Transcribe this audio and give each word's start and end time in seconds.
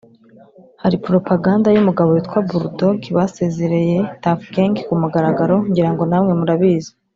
hari 0.81 0.97
propaganda 1.07 1.67
y’umugabo 1.71 2.09
witwa 2.11 2.39
Bull 2.47 2.65
Dogg… 2.79 2.99
basezereye 3.17 3.97
Tuff 4.21 4.41
Gang 4.53 4.75
ku 4.85 4.93
mugaragaro 5.01 5.55
ngira 5.69 5.89
ngo 5.93 6.03
namwe 6.09 6.33
murabizi…” 6.39 6.91